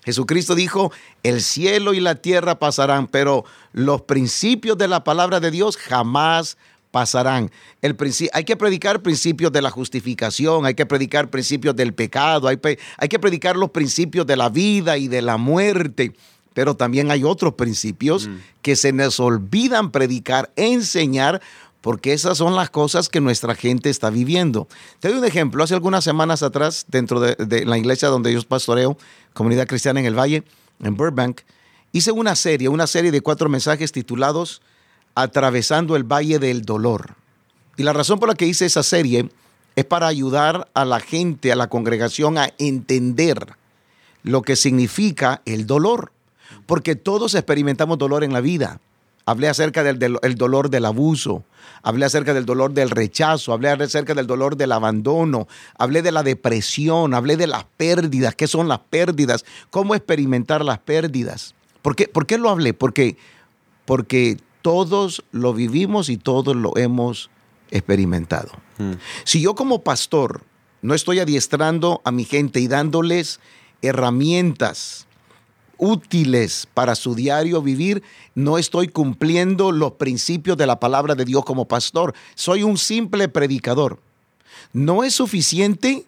[0.04, 0.92] Jesucristo dijo,
[1.24, 6.58] el cielo y la tierra pasarán, pero los principios de la palabra de Dios jamás
[6.92, 7.52] pasarán.
[7.82, 7.98] El
[8.32, 12.58] hay que predicar principios de la justificación, hay que predicar principios del pecado, hay,
[12.98, 16.14] hay que predicar los principios de la vida y de la muerte
[16.56, 18.36] pero también hay otros principios mm.
[18.64, 21.42] que se nos olvidan predicar, enseñar,
[21.82, 24.68] porque esas son las cosas que nuestra gente está viviendo.
[25.02, 25.64] Te doy un ejemplo.
[25.64, 28.98] Hace algunas semanas atrás, dentro de, la iglesia donde yo pastoreo,
[29.34, 30.44] Comunidad Cristiana en el Valle,
[30.82, 31.42] en Burbank,
[31.92, 34.62] hice una serie, una serie de cuatro mensajes titulados
[35.14, 37.16] Atravesando el Valle del Dolor.
[37.76, 39.30] Y la razón por la que hice esa serie
[39.76, 43.56] es para ayudar a la gente, a la congregación, a entender
[44.24, 46.12] lo que significa el dolor
[46.66, 48.80] porque todos experimentamos dolor en la vida.
[49.28, 49.98] Hablé acerca del,
[50.36, 51.44] dolor del abuso,
[51.82, 55.48] hablé acerca del dolor del rechazo, hablé acerca del dolor del abandono,
[55.80, 60.78] hablé de la depresión, hablé de las pérdidas, qué son las pérdidas, cómo experimentar las
[60.78, 61.56] pérdidas.
[61.82, 62.76] ¿Por qué, ¿Por qué lo hablé?
[62.76, 63.18] Porque,
[63.86, 67.32] porque todos lo vivimos y todos lo hemos
[67.72, 68.52] experimentado.
[68.78, 68.94] Hmm.
[69.24, 70.44] Si yo como pastor
[70.84, 73.40] no estoy adiestrando a mi gente y dándoles
[73.82, 75.05] herramientas
[75.78, 81.46] útiles para su diario vivir, no estoy cumpliendo los principios de la palabra de Dios
[81.46, 82.14] como pastor.
[82.36, 84.00] Soy un simple predicador.
[84.74, 86.06] No es suficiente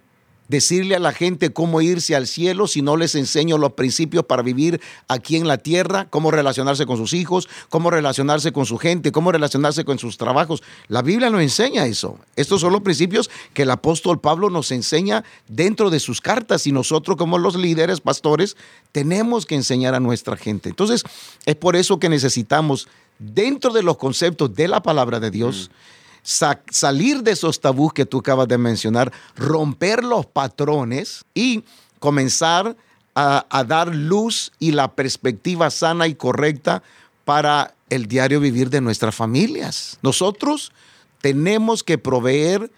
[0.47, 4.41] decirle a la gente cómo irse al cielo si no les enseño los principios para
[4.41, 9.11] vivir aquí en la tierra, cómo relacionarse con sus hijos, cómo relacionarse con su gente,
[9.11, 10.63] cómo relacionarse con sus trabajos.
[10.87, 12.17] La Biblia no enseña eso.
[12.35, 16.71] Estos son los principios que el apóstol Pablo nos enseña dentro de sus cartas y
[16.71, 18.55] nosotros como los líderes, pastores,
[18.91, 20.69] tenemos que enseñar a nuestra gente.
[20.69, 21.03] Entonces,
[21.45, 22.87] es por eso que necesitamos,
[23.19, 25.96] dentro de los conceptos de la palabra de Dios, mm
[26.27, 31.63] salir de esos tabús que tú acabas de mencionar, romper los patrones y
[31.99, 32.75] comenzar
[33.15, 36.83] a, dar luz y la perspectiva sana y correcta
[37.23, 39.97] para el diario vivir de nuestras familias.
[40.01, 40.73] Nosotros
[41.21, 42.69] tenemos que proveer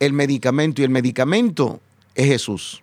[0.00, 1.80] el medicamento y el medicamento
[2.14, 2.82] es Jesús.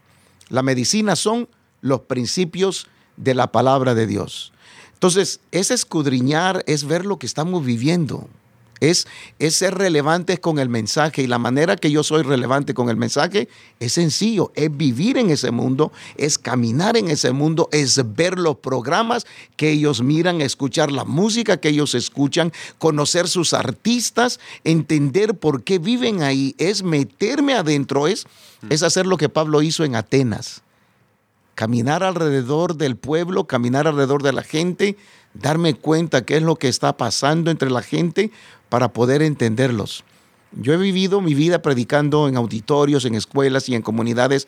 [0.49, 1.47] La medicina son
[1.81, 4.51] los principios de la palabra de Dios.
[4.93, 8.27] Entonces, es escudriñar, es ver lo que estamos viviendo.
[8.81, 9.07] Es,
[9.49, 13.47] ser relevantes con el mensaje y la manera que yo soy relevante con el mensaje
[13.79, 18.57] es sencillo, es vivir en ese mundo, es caminar en ese mundo, es ver los
[18.57, 25.63] programas que ellos miran, escuchar la música que ellos escuchan, conocer sus artistas, entender por
[25.63, 28.25] qué viven ahí, es meterme adentro, es,
[28.69, 30.63] es hacer lo que Pablo hizo en Atenas,
[31.55, 34.97] caminar alrededor del pueblo, caminar alrededor de la gente,
[35.36, 38.32] darme cuenta qué es lo que está pasando entre la gente
[38.69, 40.04] para poder entenderlos.
[40.52, 44.48] Yo he vivido mi vida predicando en auditorios, en escuelas y en comunidades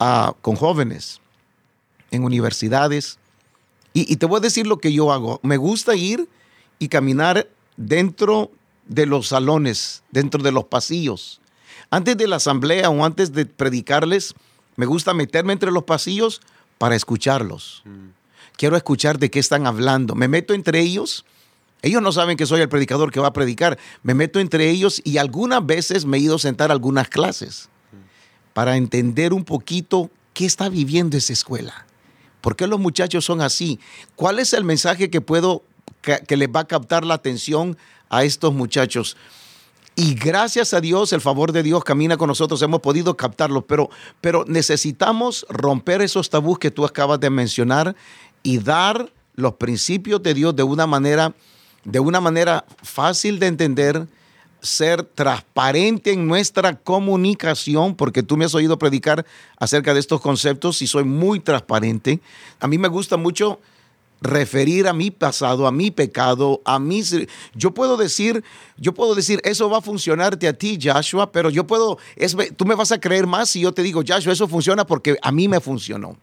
[0.00, 1.20] ah, con jóvenes,
[2.10, 3.18] en universidades.
[3.92, 5.38] Y, te voy a decir lo que yo hago.
[5.44, 6.28] Me gusta ir
[6.80, 8.50] y caminar dentro
[8.86, 11.40] de los salones, dentro de los pasillos.
[11.90, 14.34] Antes de la asamblea o antes de predicarles,
[14.74, 16.40] me gusta meterme entre los pasillos
[16.78, 17.82] para escucharlos.
[17.84, 18.23] Mm.
[18.56, 20.14] Quiero escuchar de qué están hablando.
[20.14, 21.24] Me meto entre ellos
[21.84, 23.78] ellos no saben que soy el predicador que va a predicar.
[24.02, 27.68] Me meto entre ellos y algunas veces me he ido a sentar algunas clases
[28.54, 31.84] para entender un poquito qué está viviendo esa escuela.
[32.40, 33.80] ¿Por qué los muchachos son así?
[34.16, 35.62] ¿Cuál es el mensaje que puedo
[36.00, 37.76] que, les va a captar la atención
[38.08, 39.18] a estos muchachos?
[39.94, 43.90] Y gracias a Dios, el favor de Dios camina con nosotros, hemos podido captarlo, pero,
[44.22, 47.94] pero necesitamos romper esos tabús que tú acabas de mencionar
[48.44, 51.34] y dar los principios de Dios de una manera,
[51.82, 54.06] de una manera fácil de entender,
[54.60, 59.26] ser transparente en nuestra comunicación, porque tú me has oído predicar
[59.58, 62.20] acerca de estos conceptos y soy muy transparente.
[62.60, 63.58] A mí me gusta mucho
[64.20, 67.02] referir a mi pasado, a mi pecado, a mí.
[67.54, 68.44] Yo puedo decir,
[68.76, 72.64] yo puedo decir, eso va a funcionarte a ti, Joshua, pero yo puedo, es, tú
[72.64, 75.48] me vas a creer más si yo te digo, Joshua, eso funciona porque a mí
[75.48, 76.16] me funcionó.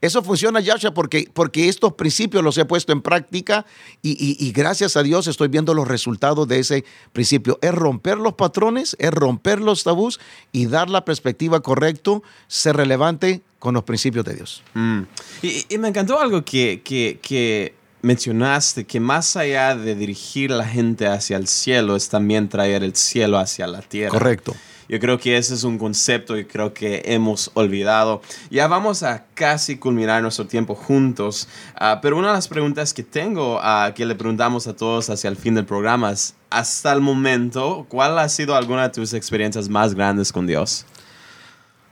[0.00, 3.66] Eso funciona, Yasha, porque, porque estos principios los he puesto en práctica
[4.02, 7.58] y, gracias a Dios estoy viendo los resultados de ese principio.
[7.62, 10.20] Es romper los patrones, es romper los tabús
[10.52, 11.98] y dar la perspectiva correcta,
[12.46, 14.62] ser relevante con los principios de Dios.
[14.74, 15.00] Mm.
[15.42, 20.66] Y, me encantó algo que, que, que mencionaste, que más allá de dirigir a la
[20.66, 24.10] gente hacia el cielo, es también traer el cielo hacia la tierra.
[24.10, 24.54] Correcto.
[24.88, 28.22] Yo creo que ese es un concepto y creo que hemos olvidado.
[28.50, 33.02] Ya vamos a casi culminar nuestro tiempo juntos, ah, pero una de las preguntas que
[33.02, 37.02] tengo, uh, que le preguntamos a todos hacia el fin del programa es, hasta el
[37.02, 40.86] momento, ¿cuál ha sido alguna de tus experiencias más grandes con Dios?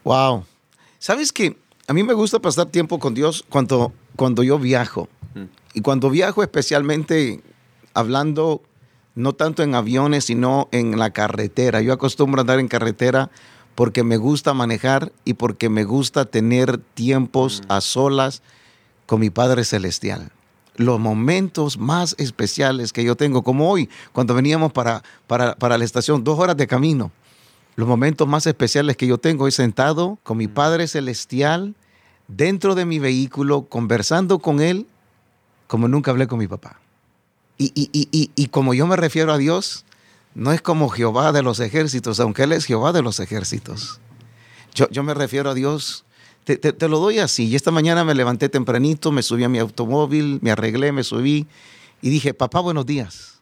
[0.04, 0.44] Wow.
[0.98, 1.56] ¿Sabes que
[1.88, 5.08] A mí me gusta pasar tiempo con Dios cuando, cuando yo viajo.
[5.34, 5.44] Mm.
[5.74, 7.40] Y cuando viajo especialmente
[7.94, 8.60] hablando
[9.16, 11.80] no tanto en aviones, sino en la carretera.
[11.80, 13.30] Yo acostumbro a andar en carretera
[13.74, 17.72] porque me gusta manejar y porque me gusta tener tiempos mm.
[17.72, 18.42] a solas
[19.06, 20.30] con mi Padre Celestial.
[20.76, 25.84] Los momentos más especiales que yo tengo, como hoy, cuando veníamos para, para, para la
[25.84, 27.10] estación, dos horas de camino.
[27.74, 30.52] Los momentos más especiales que yo tengo es sentado con mi mm.
[30.52, 31.74] Padre Celestial
[32.28, 34.86] dentro de mi vehículo, conversando con Él
[35.66, 36.80] como nunca hablé con mi papá.
[37.58, 39.84] Y, como yo me refiero a Dios,
[40.34, 44.00] no es como Jehová de los ejércitos, aunque Él es Jehová de los ejércitos.
[44.74, 46.04] Yo, yo me refiero a Dios,
[46.44, 47.46] te, te, lo doy así.
[47.46, 51.46] Y esta mañana me levanté tempranito, me subí a mi automóvil, me arreglé, me subí
[52.02, 53.40] y dije, papá, buenos días.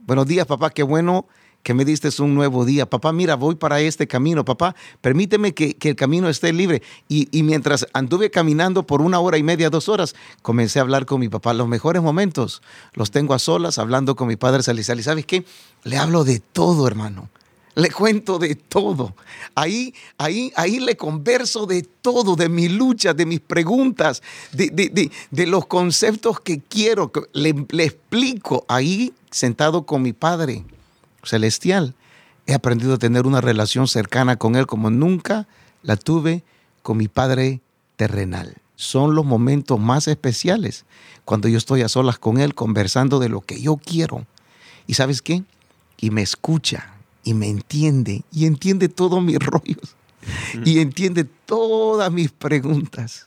[0.00, 1.26] Buenos días, papá, qué bueno
[1.62, 2.88] que me diste un nuevo día.
[2.88, 4.44] Papá, mira, voy para este camino.
[4.44, 6.82] Papá, permíteme que, el camino esté libre.
[7.08, 11.06] Y, y, mientras anduve caminando por una hora y media, dos horas, comencé a hablar
[11.06, 11.52] con mi papá.
[11.52, 12.62] Los mejores momentos
[12.94, 15.00] los tengo a solas, hablando con mi padre Salizal.
[15.00, 15.44] ¿Y sabes qué?
[15.84, 17.28] Le hablo de todo, hermano.
[17.74, 19.14] Le cuento de todo.
[19.54, 25.10] Ahí, ahí, ahí le converso de todo, de mi lucha, de mis preguntas, de, de,
[25.30, 27.12] de, los conceptos que quiero.
[27.34, 30.64] Le, le explico ahí sentado con mi padre
[31.28, 31.94] celestial.
[32.46, 35.46] He aprendido a tener una relación cercana con Él como nunca
[35.82, 36.44] la tuve
[36.82, 37.60] con mi Padre
[37.96, 38.56] terrenal.
[38.76, 40.84] Son los momentos más especiales
[41.24, 44.26] cuando yo estoy a solas con Él conversando de lo que yo quiero.
[44.86, 45.42] ¿Y sabes qué?
[45.98, 49.96] Y me escucha y me entiende y entiende todos mis rollos
[50.64, 53.26] y entiende todas mis preguntas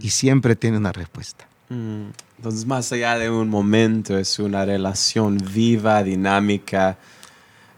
[0.00, 1.46] y siempre tiene una respuesta.
[1.68, 2.06] Mm.
[2.38, 6.98] Entonces, más allá de un momento, es una relación viva, dinámica,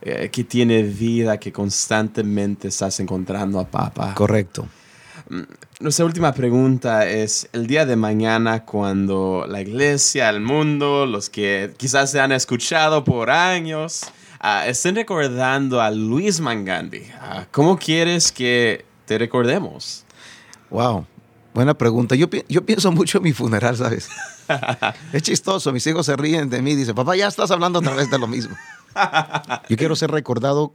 [0.01, 4.13] eh, que tiene vida, que constantemente estás encontrando a papá.
[4.13, 4.67] Correcto.
[5.29, 5.41] Mm,
[5.79, 11.73] nuestra última pregunta es, el día de mañana cuando la iglesia, el mundo, los que
[11.77, 14.03] quizás se han escuchado por años,
[14.43, 20.05] uh, estén recordando a Luis Mangandi, ah, ¿cómo quieres que te recordemos?
[20.69, 21.05] Wow,
[21.53, 22.15] buena pregunta.
[22.15, 24.09] Yo, yo pienso mucho en mi funeral, ¿sabes?
[25.11, 28.09] es chistoso, mis hijos se ríen de mí, dicen, papá, ya estás hablando otra vez
[28.09, 28.55] de lo mismo.
[29.69, 30.73] Yo quiero ser recordado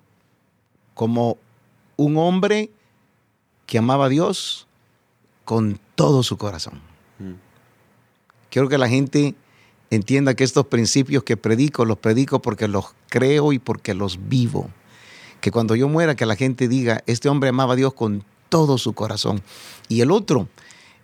[0.94, 1.38] como
[1.96, 2.70] un hombre
[3.66, 4.66] que amaba a Dios
[5.44, 6.80] con todo su corazón.
[7.18, 7.34] Mm.
[8.50, 9.34] Quiero que la gente
[9.90, 14.70] entienda que estos principios que predico, los predico porque los creo y porque los vivo.
[15.40, 18.78] Que cuando yo muera, que la gente diga, este hombre amaba a Dios con todo
[18.78, 19.42] su corazón.
[19.88, 20.48] Y el otro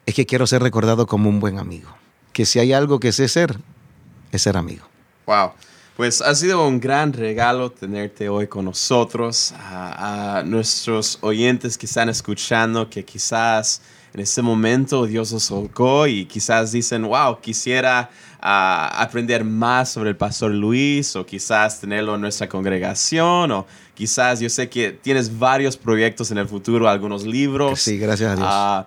[0.06, 1.90] es que quiero ser recordado como un buen amigo.
[2.32, 3.58] Que si hay algo que sé ser,
[4.30, 4.86] es ser amigo.
[5.26, 5.52] Wow.
[5.98, 12.08] Pues ha sido un gran regalo tenerte hoy con nosotros, a, nuestros oyentes que están
[12.08, 13.82] escuchando, que quizás
[14.14, 20.16] en este momento Dios os tocó y quizás dicen, wow, quisiera aprender más sobre el
[20.16, 25.76] pastor Luis o quizás tenerlo en nuestra congregación o quizás yo sé que tienes varios
[25.76, 27.80] proyectos en el futuro, algunos libros.
[27.80, 28.48] Sí, gracias a Dios.
[28.48, 28.86] Ah,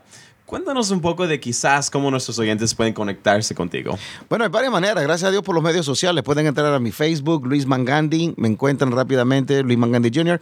[0.52, 3.97] Cuéntanos un poco de quizás cómo nuestros oyentes pueden conectarse contigo.
[4.28, 5.02] Bueno, hay varias maneras.
[5.02, 6.26] Gracias a Dios por los medios sociales.
[6.26, 8.34] Pueden entrar a mi Facebook, Luis Mangandi.
[8.36, 10.41] Me encuentran rápidamente, Luis Mangandi Jr.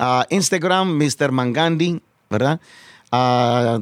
[0.00, 1.30] A Instagram, Mr.
[1.30, 2.60] Mangandi, ¿verdad?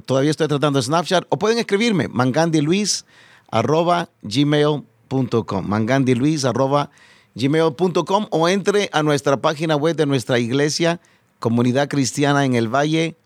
[0.05, 1.25] todavía estoy tratando Snapchat.
[1.31, 3.07] O pueden escribirme, mangandiluis
[3.51, 5.67] arroba gmail.com.
[5.67, 6.91] Mangandiluis arroba
[7.35, 11.01] gmail.com o entre a nuestra página web de nuestra iglesia,
[11.39, 13.17] Comunidad Cristiana en el Valle.org,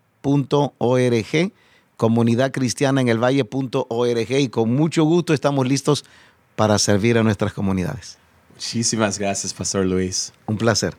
[1.99, 6.05] Comunidad Cristiana en el Valle.org y con mucho gusto estamos listos
[6.55, 8.17] para servir a nuestras comunidades.
[8.53, 10.31] Muchísimas gracias, Pastor Luis.
[10.45, 10.95] Un placer.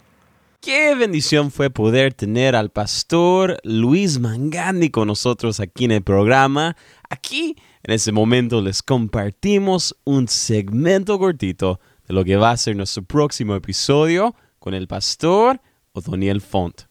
[0.60, 6.76] Qué bendición fue poder tener al pastor Luis Mangani con nosotros aquí en el programa.
[7.08, 12.76] Aquí, en ese momento, les compartimos un segmento cortito de lo que va a ser
[12.76, 15.62] nuestro próximo episodio con el pastor
[15.94, 16.89] Otoniel Font.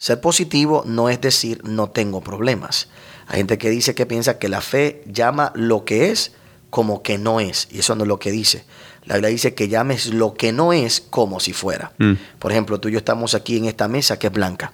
[0.00, 2.88] Ser positivo no es decir no tengo problemas.
[3.26, 6.32] Hay gente que dice que piensa que la fe llama lo que es
[6.70, 8.64] como que no es, y eso no es lo que dice.
[9.04, 11.92] La Biblia dice que llames lo que no es como si fuera.
[11.98, 12.14] Mm.
[12.38, 14.72] Por ejemplo, tú y yo estamos aquí en esta mesa que es blanca.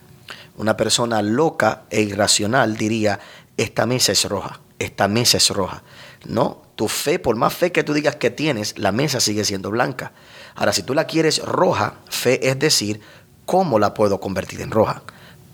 [0.58, 3.18] Una persona loca e irracional diría,
[3.56, 5.82] esta mesa es roja, esta mesa es roja.
[6.24, 9.72] No, tu fe, por más fe que tú digas que tienes, la mesa sigue siendo
[9.72, 10.12] blanca.
[10.54, 13.00] Ahora, si tú la quieres roja, fe es decir,
[13.44, 15.02] ¿cómo la puedo convertir en roja?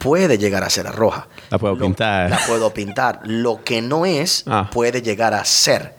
[0.02, 1.28] Puede llegar a ser roja.
[1.50, 2.30] La puedo Lo- pintar.
[2.30, 3.20] La puedo pintar.
[3.24, 4.68] Lo que no es, Ah.
[4.72, 5.94] puede llegar a ser.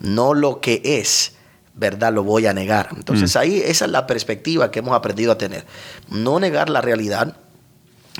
[0.00, 1.32] No lo que es,
[1.74, 2.12] ¿verdad?
[2.12, 2.90] Lo voy a negar.
[2.96, 5.66] Entonces ahí esa es la perspectiva que hemos aprendido a tener.
[6.08, 7.36] No negar la realidad,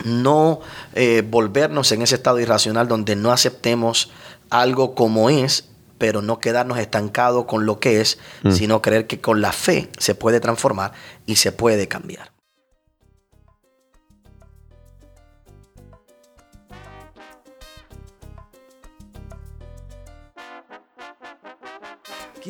[0.05, 0.61] no
[0.95, 4.11] eh, volvernos en ese estado irracional donde no aceptemos
[4.51, 5.67] algo como es,
[5.99, 8.19] pero no quedarnos estancados con lo que es,
[8.51, 10.93] sino creer que con la fe se puede transformar
[11.27, 12.30] y se puede cambiar.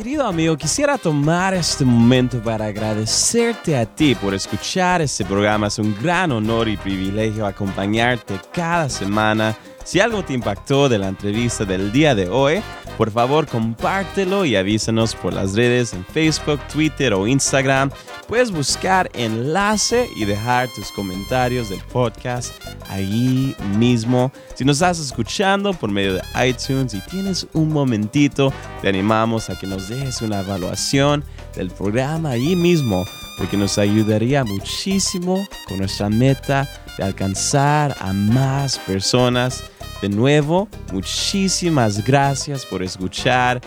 [0.01, 5.67] Querido amigo, quisiera tomar este momento para agradecerte a ti por escuchar este programa.
[5.67, 9.55] Es un gran honor y privilegio acompañarte cada semana.
[9.85, 12.63] Si algo te impactó de la entrevista del día de hoy,
[12.97, 17.91] por favor compártelo y avísanos por las redes en Facebook, Twitter o Instagram.
[18.29, 22.53] Puedes buscar enlace y dejar tus comentarios del podcast
[22.89, 24.31] ahí mismo.
[24.55, 28.53] Si nos estás escuchando por medio de iTunes y tienes un momentito,
[28.83, 31.25] te animamos a que nos dejes una evaluación
[31.57, 33.05] del programa ahí mismo,
[33.39, 39.65] porque nos ayudaría muchísimo con nuestra meta de alcanzar a más personas.
[40.03, 43.61] De nuevo, muchísimas gracias por escuchar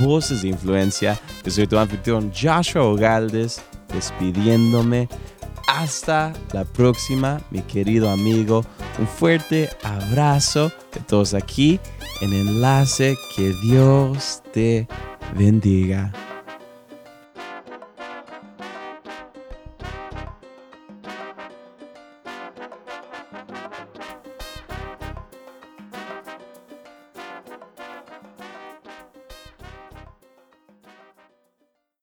[0.00, 1.18] Voces de Influencia.
[1.44, 3.60] Yo soy tu anfitrión Joshua Ogaldes,
[3.92, 5.08] despidiéndome.
[5.66, 8.64] Hasta la próxima, mi querido amigo.
[8.98, 11.80] Un fuerte abrazo de todos aquí
[12.20, 13.16] en Enlace.
[13.34, 14.86] Que Dios te
[15.36, 16.12] bendiga.